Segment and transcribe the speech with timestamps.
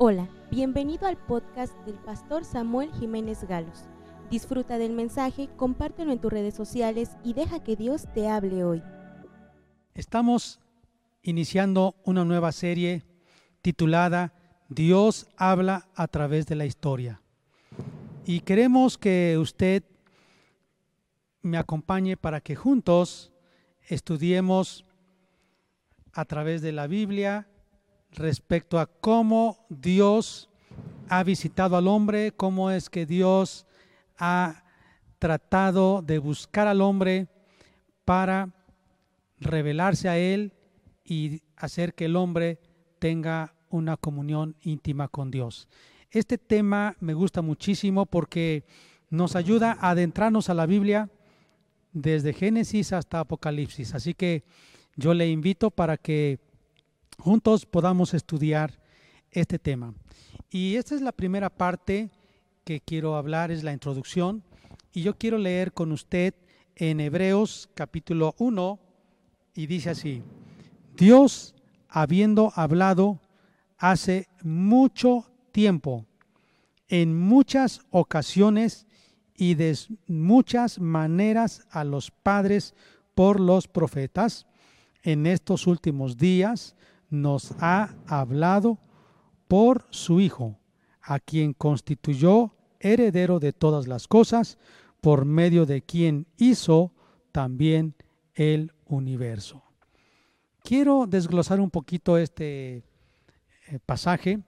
[0.00, 3.82] Hola, bienvenido al podcast del pastor Samuel Jiménez Galos.
[4.30, 8.80] Disfruta del mensaje, compártelo en tus redes sociales y deja que Dios te hable hoy.
[9.94, 10.60] Estamos
[11.20, 13.02] iniciando una nueva serie
[13.60, 14.32] titulada
[14.68, 17.20] Dios habla a través de la historia.
[18.24, 19.82] Y queremos que usted
[21.42, 23.32] me acompañe para que juntos
[23.88, 24.84] estudiemos
[26.12, 27.48] a través de la Biblia
[28.12, 30.48] respecto a cómo Dios
[31.08, 33.66] ha visitado al hombre, cómo es que Dios
[34.18, 34.64] ha
[35.18, 37.28] tratado de buscar al hombre
[38.04, 38.50] para
[39.40, 40.52] revelarse a él
[41.04, 42.60] y hacer que el hombre
[42.98, 45.68] tenga una comunión íntima con Dios.
[46.10, 48.64] Este tema me gusta muchísimo porque
[49.10, 51.10] nos ayuda a adentrarnos a la Biblia
[51.92, 53.94] desde Génesis hasta Apocalipsis.
[53.94, 54.44] Así que
[54.96, 56.38] yo le invito para que
[57.18, 58.78] juntos podamos estudiar
[59.30, 59.94] este tema.
[60.50, 62.10] Y esta es la primera parte
[62.64, 64.42] que quiero hablar, es la introducción.
[64.92, 66.34] Y yo quiero leer con usted
[66.76, 68.78] en Hebreos capítulo 1
[69.54, 70.22] y dice así,
[70.96, 71.54] Dios
[71.88, 73.20] habiendo hablado
[73.76, 76.06] hace mucho tiempo,
[76.88, 78.86] en muchas ocasiones
[79.34, 82.74] y de muchas maneras a los padres
[83.14, 84.46] por los profetas,
[85.02, 86.74] en estos últimos días
[87.10, 88.78] nos ha hablado
[89.46, 90.58] por su Hijo,
[91.00, 94.58] a quien constituyó heredero de todas las cosas,
[95.00, 96.92] por medio de quien hizo
[97.32, 97.94] también
[98.34, 99.62] el universo.
[100.62, 102.84] Quiero desglosar un poquito este
[103.68, 104.40] eh, pasaje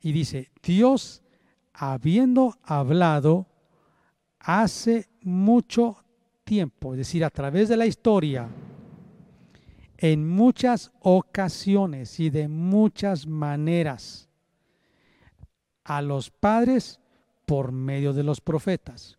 [0.00, 1.22] y dice, Dios
[1.72, 3.46] habiendo hablado
[4.38, 6.04] hace mucho
[6.44, 8.48] tiempo, es decir, a través de la historia,
[10.02, 14.28] en muchas ocasiones y de muchas maneras
[15.84, 16.98] a los padres
[17.46, 19.16] por medio de los profetas.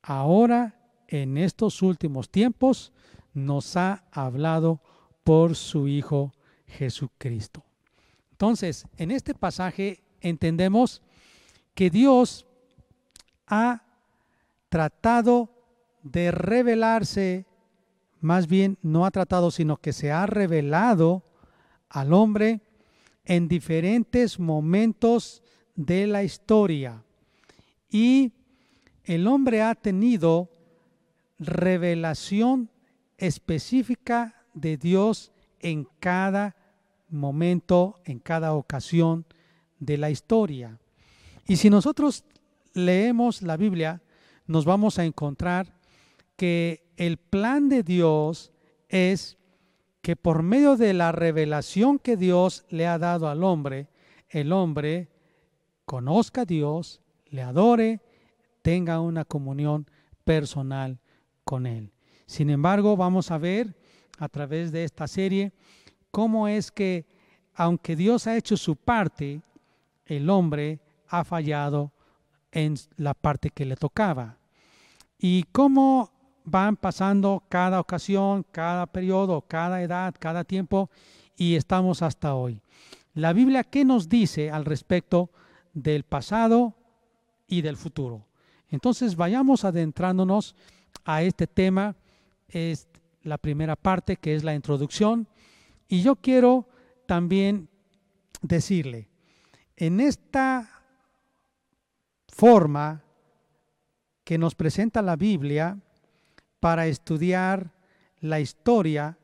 [0.00, 0.76] Ahora,
[1.08, 2.92] en estos últimos tiempos,
[3.34, 4.80] nos ha hablado
[5.24, 6.32] por su Hijo
[6.68, 7.64] Jesucristo.
[8.30, 11.02] Entonces, en este pasaje entendemos
[11.74, 12.46] que Dios
[13.48, 13.82] ha
[14.68, 15.50] tratado
[16.04, 17.46] de revelarse
[18.22, 21.24] más bien no ha tratado, sino que se ha revelado
[21.90, 22.60] al hombre
[23.24, 25.42] en diferentes momentos
[25.74, 27.04] de la historia.
[27.90, 28.32] Y
[29.04, 30.48] el hombre ha tenido
[31.38, 32.70] revelación
[33.18, 36.56] específica de Dios en cada
[37.08, 39.26] momento, en cada ocasión
[39.80, 40.78] de la historia.
[41.46, 42.24] Y si nosotros
[42.72, 44.00] leemos la Biblia,
[44.46, 45.74] nos vamos a encontrar
[46.42, 48.52] el plan de Dios
[48.88, 49.38] es
[50.02, 53.88] que por medio de la revelación que Dios le ha dado al hombre,
[54.28, 55.08] el hombre
[55.84, 58.00] conozca a Dios, le adore,
[58.62, 59.86] tenga una comunión
[60.24, 60.98] personal
[61.44, 61.92] con Él.
[62.26, 63.76] Sin embargo, vamos a ver
[64.18, 65.52] a través de esta serie
[66.10, 67.06] cómo es que,
[67.54, 69.42] aunque Dios ha hecho su parte,
[70.06, 71.92] el hombre ha fallado
[72.50, 74.38] en la parte que le tocaba.
[75.18, 76.11] Y cómo
[76.44, 80.90] van pasando cada ocasión, cada periodo, cada edad, cada tiempo
[81.36, 82.60] y estamos hasta hoy.
[83.14, 85.30] La Biblia, ¿qué nos dice al respecto
[85.74, 86.74] del pasado
[87.46, 88.26] y del futuro?
[88.68, 90.54] Entonces vayamos adentrándonos
[91.04, 91.94] a este tema.
[92.48, 92.88] Es
[93.22, 95.28] la primera parte que es la introducción.
[95.88, 96.68] Y yo quiero
[97.06, 97.68] también
[98.40, 99.08] decirle,
[99.76, 100.82] en esta
[102.28, 103.02] forma
[104.24, 105.78] que nos presenta la Biblia,
[106.62, 107.72] para estudiar
[108.20, 109.18] la historia,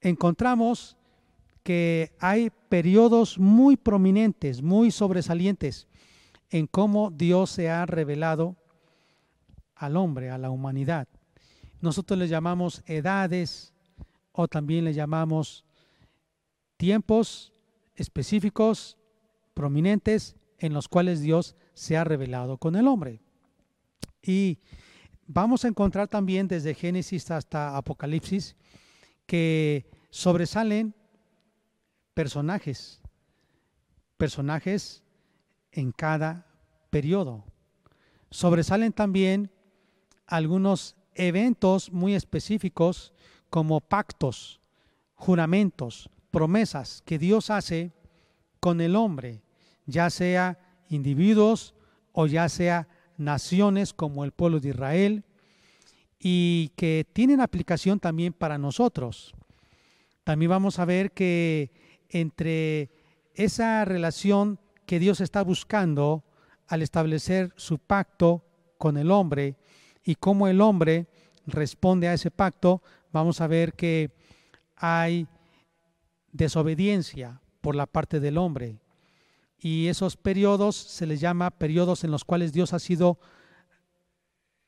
[0.00, 0.96] encontramos
[1.64, 5.88] que hay periodos muy prominentes, muy sobresalientes
[6.50, 8.54] en cómo Dios se ha revelado
[9.74, 11.08] al hombre, a la humanidad.
[11.80, 13.74] Nosotros le llamamos edades
[14.30, 15.64] o también le llamamos
[16.76, 17.52] tiempos
[17.96, 18.98] específicos,
[19.52, 23.20] prominentes, en los cuales Dios se ha revelado con el hombre.
[24.22, 24.60] Y
[25.26, 28.56] vamos a encontrar también desde Génesis hasta Apocalipsis
[29.26, 30.94] que sobresalen
[32.14, 33.00] personajes,
[34.16, 35.02] personajes
[35.72, 36.46] en cada
[36.90, 37.44] periodo.
[38.30, 39.50] Sobresalen también
[40.26, 43.12] algunos eventos muy específicos
[43.50, 44.60] como pactos,
[45.14, 47.92] juramentos, promesas que Dios hace
[48.60, 49.42] con el hombre,
[49.86, 51.74] ya sea individuos
[52.12, 55.24] o ya sea naciones como el pueblo de Israel
[56.18, 59.34] y que tienen aplicación también para nosotros.
[60.24, 61.70] También vamos a ver que
[62.08, 62.90] entre
[63.34, 66.24] esa relación que Dios está buscando
[66.66, 68.44] al establecer su pacto
[68.78, 69.56] con el hombre
[70.04, 71.06] y cómo el hombre
[71.46, 72.82] responde a ese pacto,
[73.12, 74.10] vamos a ver que
[74.76, 75.26] hay
[76.32, 78.78] desobediencia por la parte del hombre.
[79.64, 83.18] Y esos periodos se les llama periodos en los cuales Dios ha sido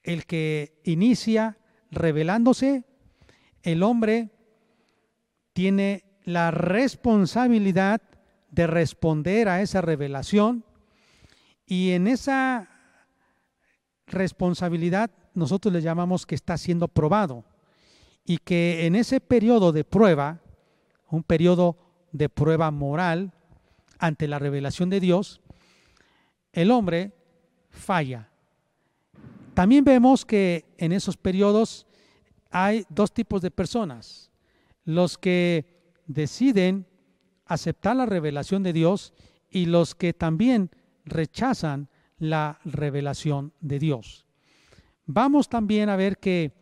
[0.02, 1.58] el que inicia
[1.90, 2.82] revelándose.
[3.62, 4.30] El hombre
[5.52, 8.00] tiene la responsabilidad
[8.50, 10.64] de responder a esa revelación
[11.66, 12.66] y en esa
[14.06, 17.44] responsabilidad nosotros le llamamos que está siendo probado
[18.24, 20.40] y que en ese periodo de prueba,
[21.10, 21.76] un periodo
[22.12, 23.34] de prueba moral
[23.98, 25.40] ante la revelación de Dios,
[26.52, 27.12] el hombre
[27.70, 28.30] falla.
[29.54, 31.86] También vemos que en esos periodos
[32.50, 34.30] hay dos tipos de personas,
[34.84, 35.66] los que
[36.06, 36.86] deciden
[37.46, 39.12] aceptar la revelación de Dios
[39.50, 40.70] y los que también
[41.04, 41.88] rechazan
[42.18, 44.26] la revelación de Dios.
[45.06, 46.52] Vamos también a ver que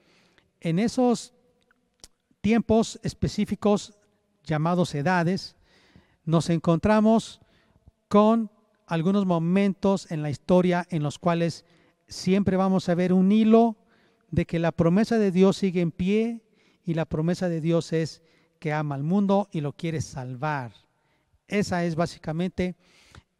[0.60, 1.32] en esos
[2.40, 3.94] tiempos específicos
[4.44, 5.56] llamados edades,
[6.24, 7.40] nos encontramos
[8.08, 8.50] con
[8.86, 11.64] algunos momentos en la historia en los cuales
[12.06, 13.76] siempre vamos a ver un hilo
[14.30, 16.42] de que la promesa de Dios sigue en pie
[16.84, 18.22] y la promesa de Dios es
[18.58, 20.72] que ama al mundo y lo quiere salvar.
[21.48, 22.76] Esa es básicamente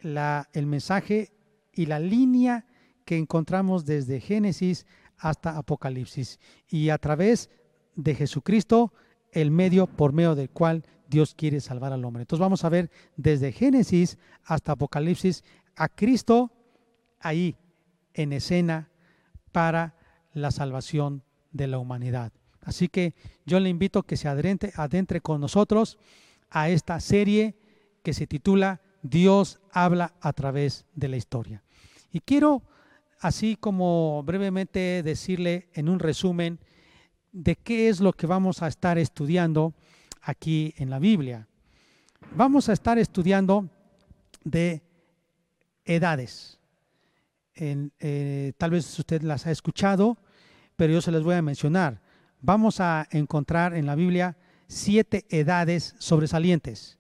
[0.01, 1.33] el mensaje
[1.73, 2.67] y la línea
[3.05, 4.87] que encontramos desde Génesis
[5.19, 6.39] hasta Apocalipsis.
[6.69, 7.51] Y a través
[7.97, 8.93] de Jesucristo,
[9.33, 12.23] el medio por medio del cual Dios quiere salvar al hombre.
[12.23, 15.45] Entonces vamos a ver desde Génesis hasta Apocalipsis
[15.77, 16.53] a Cristo
[17.21, 17.57] ahí
[18.13, 18.91] en escena
[19.53, 19.97] para
[20.33, 21.23] la salvación
[21.53, 22.33] de la humanidad.
[22.63, 23.15] Así que
[23.45, 25.99] yo le invito a que se adentre, adentre con nosotros
[26.51, 27.57] a esta serie
[28.03, 31.63] que se titula Dios habla a través de la historia.
[32.11, 32.63] Y quiero,
[33.21, 36.59] así como brevemente decirle en un resumen,
[37.33, 39.75] de qué es lo que vamos a estar estudiando
[40.25, 41.47] aquí en la Biblia.
[42.35, 43.69] Vamos a estar estudiando
[44.43, 44.83] de
[45.85, 46.59] edades.
[47.55, 50.19] Eh, tal vez usted las ha escuchado,
[50.77, 52.01] pero yo se las voy a mencionar.
[52.41, 54.37] Vamos a encontrar en la Biblia
[54.67, 56.99] siete edades sobresalientes,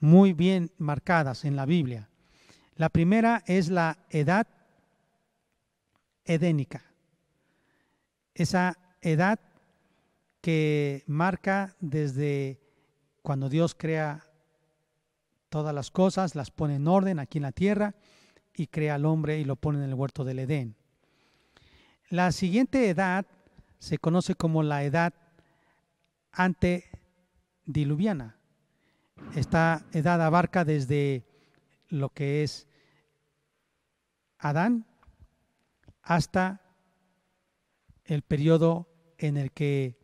[0.00, 2.08] muy bien marcadas en la Biblia.
[2.76, 4.46] La primera es la edad
[6.24, 6.84] edénica.
[8.34, 9.38] Esa edad
[10.40, 12.59] que marca desde
[13.22, 14.26] cuando Dios crea
[15.48, 17.94] todas las cosas, las pone en orden aquí en la tierra
[18.54, 20.76] y crea al hombre y lo pone en el huerto del Edén.
[22.08, 23.26] La siguiente edad
[23.78, 25.14] se conoce como la edad
[26.32, 28.36] antediluviana.
[29.34, 31.26] Esta edad abarca desde
[31.88, 32.66] lo que es
[34.38, 34.86] Adán
[36.02, 36.62] hasta
[38.04, 38.88] el periodo
[39.18, 39.98] en el que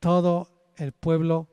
[0.00, 1.51] todo el pueblo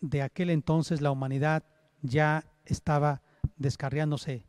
[0.00, 1.64] de aquel entonces, la humanidad,
[2.02, 3.22] ya estaba
[3.56, 4.44] descarriándose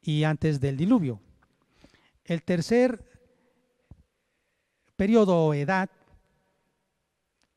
[0.00, 1.20] y antes del diluvio.
[2.24, 3.04] El tercer
[4.96, 5.90] periodo o edad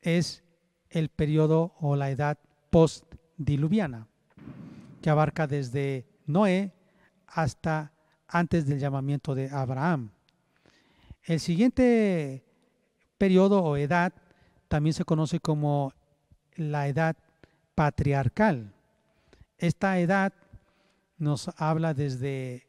[0.02, 0.44] es
[0.90, 2.38] el periodo o la edad
[2.70, 4.08] postdiluviana,
[5.02, 6.74] que abarca desde Noé
[7.28, 7.94] hasta
[8.28, 10.12] antes del llamamiento de Abraham.
[11.24, 12.44] El siguiente
[13.18, 14.14] periodo o edad
[14.68, 15.94] también se conoce como
[16.60, 17.16] la edad
[17.76, 18.74] patriarcal.
[19.58, 20.34] Esta edad
[21.18, 22.68] nos habla desde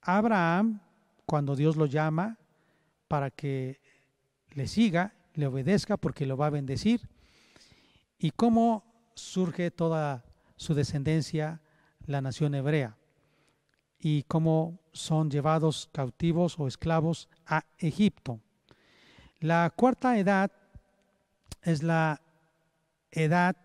[0.00, 0.80] Abraham,
[1.26, 2.38] cuando Dios lo llama
[3.08, 3.80] para que
[4.50, 7.08] le siga, le obedezca porque lo va a bendecir,
[8.18, 8.84] y cómo
[9.14, 10.24] surge toda
[10.56, 11.60] su descendencia,
[12.06, 12.96] la nación hebrea,
[13.98, 18.40] y cómo son llevados cautivos o esclavos a Egipto.
[19.40, 20.52] La cuarta edad
[21.62, 22.20] es la
[23.14, 23.56] edad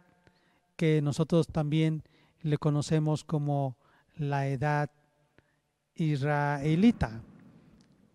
[0.75, 2.03] que nosotros también
[2.41, 3.77] le conocemos como
[4.15, 4.89] la edad
[5.96, 7.22] israelita.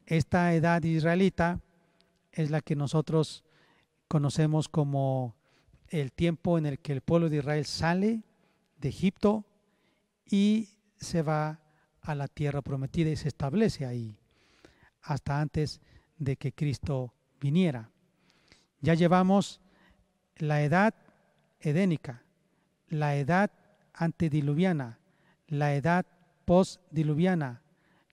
[0.07, 1.61] Esta edad israelita
[2.33, 3.45] es la que nosotros
[4.09, 5.37] conocemos como
[5.89, 8.23] el tiempo en el que el pueblo de Israel sale
[8.79, 9.45] de Egipto
[10.27, 11.61] y se va
[12.01, 14.17] a la tierra prometida y se establece ahí,
[15.03, 15.81] hasta antes
[16.19, 17.91] de que Cristo viniera.
[18.81, 19.61] Ya llevamos
[20.37, 20.95] la edad
[21.65, 22.23] edénica,
[22.89, 23.51] la edad
[23.93, 24.99] antediluviana,
[25.49, 26.07] la edad
[26.45, 27.63] postdiluviana,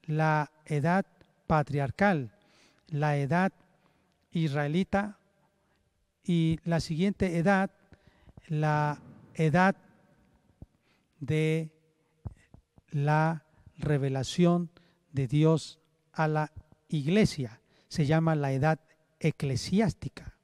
[0.04, 1.06] la edad
[1.46, 2.32] patriarcal,
[2.88, 3.52] la edad
[4.30, 5.18] israelita
[6.24, 7.70] y la siguiente edad,
[8.48, 9.00] la
[9.34, 9.76] edad
[11.20, 11.70] de
[12.90, 13.44] la
[13.78, 14.70] revelación
[15.12, 15.80] de Dios
[16.12, 16.52] a la
[16.88, 17.60] iglesia.
[17.88, 18.80] Se llama la edad
[19.20, 20.36] eclesiástica.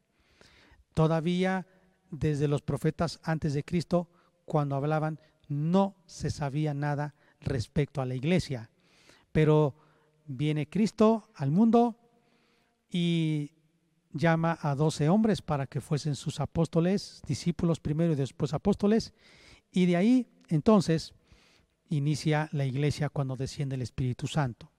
[0.94, 1.66] Todavía
[2.10, 4.08] desde los profetas antes de Cristo,
[4.44, 8.70] cuando hablaban, no se sabía nada respecto a la iglesia.
[9.32, 9.76] Pero
[10.26, 11.96] viene Cristo al mundo
[12.90, 13.52] y
[14.12, 19.12] llama a doce hombres para que fuesen sus apóstoles, discípulos primero y después apóstoles,
[19.70, 21.14] y de ahí entonces
[21.90, 24.70] inicia la iglesia cuando desciende el Espíritu Santo.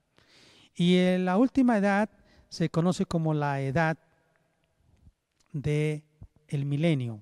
[0.75, 2.09] Y en la última edad
[2.49, 3.97] se conoce como la edad
[5.51, 6.03] de
[6.49, 7.21] el milenio.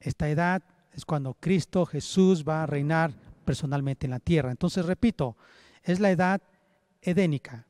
[0.00, 3.12] Esta edad es cuando Cristo Jesús va a reinar
[3.44, 4.50] personalmente en la tierra.
[4.50, 5.36] Entonces, repito,
[5.82, 6.42] es la edad
[7.00, 7.66] edénica,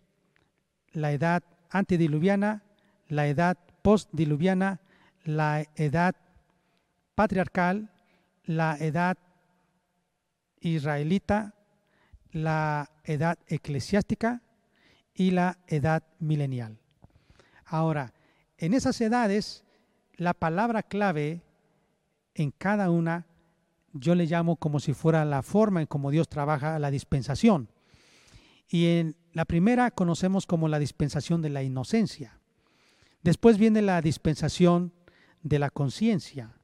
[0.93, 2.63] la edad antediluviana,
[3.09, 4.81] la edad postdiluviana,
[5.25, 6.15] la edad
[7.15, 7.91] patriarcal,
[8.45, 9.17] la edad
[10.61, 11.55] israelita,
[12.31, 14.43] la edad eclesiástica
[15.15, 16.79] y la edad milenial.
[17.65, 18.13] Ahora,
[18.59, 19.65] en esas edades,
[20.23, 21.43] la palabra clave
[22.35, 23.27] en cada una,
[23.93, 27.69] yo le llamo como si fuera la forma en cómo Dios trabaja la dispensación.
[28.69, 32.41] Y en la primera conocemos como la dispensación de la inocencia.
[33.23, 34.93] Después viene la dispensación
[35.43, 36.57] de la conciencia.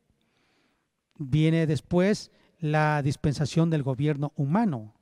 [1.19, 4.95] Viene después la dispensación del gobierno humano.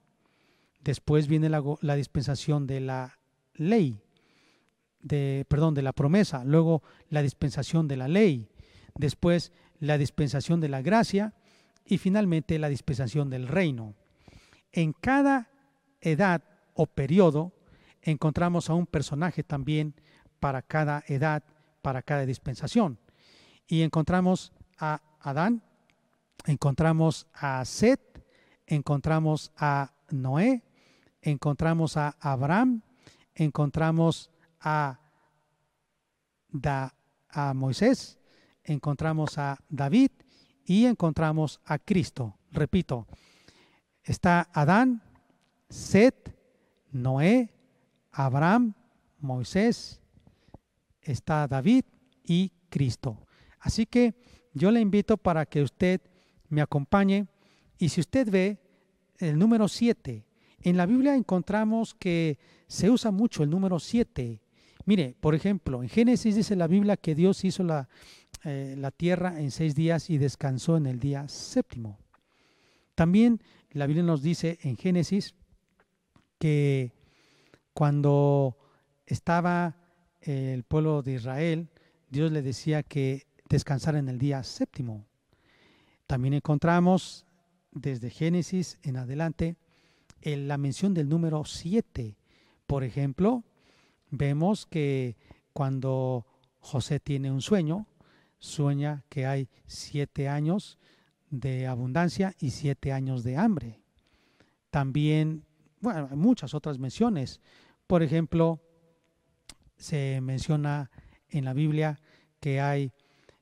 [0.81, 3.19] Después viene la, la dispensación de la
[3.55, 4.03] ley,
[5.00, 6.45] de, perdón, de la promesa.
[6.45, 8.49] Luego la dispensación de la ley.
[8.95, 11.35] Después la dispensación de la gracia
[11.85, 13.95] y finalmente la dispensación del reino.
[14.73, 15.49] En cada
[16.00, 16.43] edad
[16.75, 17.53] o periodo
[18.03, 19.95] encontramos a un personaje también
[20.41, 21.43] para cada edad,
[21.83, 22.99] para cada dispensación.
[23.67, 25.62] Y encontramos a Adán,
[26.45, 28.00] encontramos a Set,
[28.67, 30.62] encontramos a Noé,
[31.23, 32.83] encontramos a Abraham,
[33.35, 35.01] encontramos a,
[37.31, 38.19] a Moisés,
[38.65, 40.11] encontramos a David
[40.65, 42.39] y encontramos a Cristo.
[42.51, 43.07] Repito,
[44.03, 45.03] está Adán,
[45.69, 46.35] Set,
[46.91, 47.53] Noé,
[48.13, 48.75] Abraham,
[49.19, 50.01] Moisés,
[51.03, 51.85] está David
[52.25, 53.27] y Cristo.
[53.61, 54.15] Así que
[54.53, 56.01] yo le invito para que usted
[56.49, 57.27] me acompañe
[57.79, 58.59] y si usted ve
[59.19, 60.25] el número 7,
[60.61, 64.41] en la Biblia encontramos que se usa mucho el número 7.
[64.87, 67.88] Mire, por ejemplo, en Génesis dice la Biblia que Dios hizo la,
[68.45, 71.99] eh, la tierra en seis días y descansó en el día séptimo.
[72.95, 75.35] También la Biblia nos dice en Génesis
[76.38, 76.93] que
[77.75, 78.57] cuando
[79.05, 79.76] estaba
[80.21, 81.69] el pueblo de Israel,
[82.09, 85.07] Dios le decía que descansara en el día séptimo.
[86.07, 87.26] También encontramos
[87.73, 89.57] desde Génesis en adelante
[90.21, 92.16] en la mención del número siete.
[92.66, 93.45] Por ejemplo,
[94.11, 95.17] vemos que
[95.53, 96.27] cuando
[96.61, 97.87] José tiene un sueño,
[98.39, 100.79] sueña que hay siete años
[101.31, 103.81] de abundancia y siete años de hambre.
[104.71, 105.45] También,
[105.81, 107.41] bueno, hay muchas otras menciones.
[107.87, 108.61] Por ejemplo,
[109.77, 110.91] se menciona
[111.29, 112.01] en la Biblia
[112.41, 112.93] que hay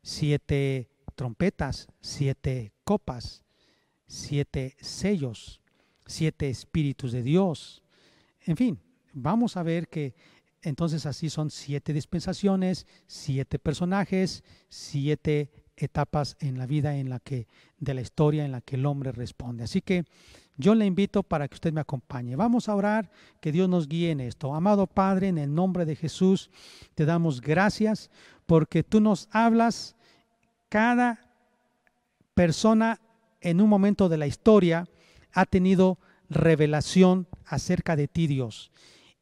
[0.03, 3.45] siete trompetas, siete copas,
[4.07, 5.61] siete sellos,
[6.07, 7.83] siete espíritus de Dios.
[8.43, 8.79] En fin,
[9.13, 10.15] vamos a ver que
[10.65, 17.49] entonces así son siete dispensaciones, siete personajes, siete etapas en la vida en la que
[17.79, 19.65] de la historia en la que el hombre responde.
[19.65, 20.05] Así que
[20.57, 22.35] yo le invito para que usted me acompañe.
[22.35, 24.55] Vamos a orar, que Dios nos guíe en esto.
[24.55, 26.51] Amado Padre, en el nombre de Jesús,
[26.95, 28.11] te damos gracias
[28.47, 29.97] porque tú nos hablas
[30.71, 31.31] cada
[32.33, 33.01] persona
[33.43, 34.89] en un momento de la historia
[35.33, 35.99] ha tenido
[36.31, 38.73] revelación acerca de ti, Dios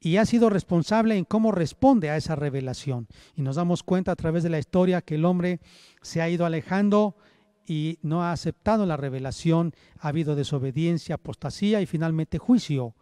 [0.05, 3.07] y ha sido responsable en cómo responde a esa revelación.
[3.37, 5.61] Y nos damos cuenta a través de la historia que el hombre
[6.03, 7.15] se ha ido alejando
[7.69, 12.97] y no ha aceptado la revelación, ha habido desobediencia, apostasía y finalmente juicio.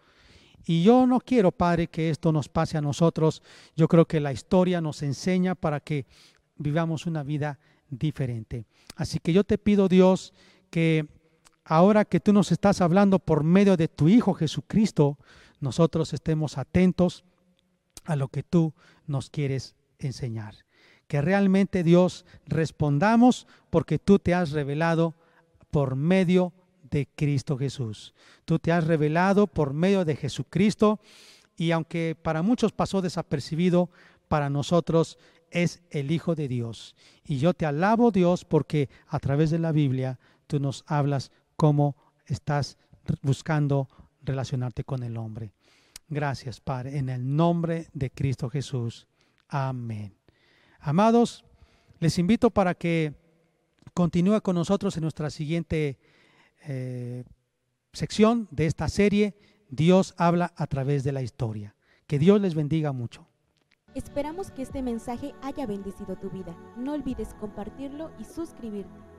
[0.66, 3.42] Y yo no quiero, Padre, que esto nos pase a nosotros.
[3.74, 6.04] Yo creo que la historia nos enseña para que
[6.58, 8.66] vivamos una vida diferente.
[8.94, 10.34] Así que yo te pido, Dios,
[10.68, 11.06] que
[11.64, 15.16] ahora que tú nos estás hablando por medio de tu Hijo Jesucristo,
[15.60, 17.24] nosotros estemos atentos
[18.04, 18.74] a lo que tú
[19.06, 20.54] nos quieres enseñar.
[21.06, 25.14] Que realmente Dios respondamos porque tú te has revelado
[25.70, 26.52] por medio
[26.90, 28.14] de Cristo Jesús.
[28.44, 31.00] Tú te has revelado por medio de Jesucristo
[31.56, 33.90] y aunque para muchos pasó desapercibido,
[34.28, 35.18] para nosotros
[35.50, 36.94] es el Hijo de Dios.
[37.24, 41.96] Y yo te alabo Dios porque a través de la Biblia tú nos hablas como
[42.26, 42.78] estás
[43.22, 43.88] buscando
[44.22, 45.52] relacionarte con el hombre.
[46.08, 49.06] Gracias, Padre, en el nombre de Cristo Jesús.
[49.48, 50.14] Amén.
[50.80, 51.44] Amados,
[51.98, 53.14] les invito para que
[53.94, 55.98] continúe con nosotros en nuestra siguiente
[56.66, 57.24] eh,
[57.92, 59.36] sección de esta serie,
[59.68, 61.76] Dios habla a través de la historia.
[62.06, 63.26] Que Dios les bendiga mucho.
[63.94, 66.56] Esperamos que este mensaje haya bendecido tu vida.
[66.76, 69.09] No olvides compartirlo y suscribirte.